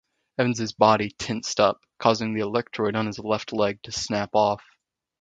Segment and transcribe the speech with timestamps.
[0.39, 4.63] Evans' body tensed up, causing the electrode on his left leg to snap off.